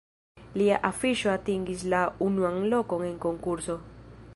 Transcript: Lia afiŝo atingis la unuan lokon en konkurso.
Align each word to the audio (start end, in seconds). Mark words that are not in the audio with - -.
Lia 0.61 0.79
afiŝo 0.89 1.29
atingis 1.33 1.85
la 1.95 2.01
unuan 2.31 2.59
lokon 2.75 3.09
en 3.13 3.17
konkurso. 3.29 3.79